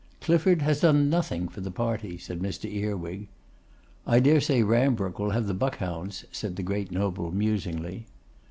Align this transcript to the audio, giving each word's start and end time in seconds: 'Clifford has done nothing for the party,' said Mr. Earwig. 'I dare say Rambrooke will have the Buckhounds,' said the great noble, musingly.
'Clifford 0.19 0.63
has 0.63 0.79
done 0.81 1.11
nothing 1.11 1.47
for 1.47 1.61
the 1.61 1.69
party,' 1.69 2.17
said 2.17 2.39
Mr. 2.39 2.65
Earwig. 2.67 3.27
'I 4.07 4.19
dare 4.21 4.41
say 4.41 4.63
Rambrooke 4.63 5.19
will 5.19 5.29
have 5.29 5.45
the 5.45 5.53
Buckhounds,' 5.53 6.25
said 6.31 6.55
the 6.55 6.63
great 6.63 6.89
noble, 6.91 7.31
musingly. 7.31 8.07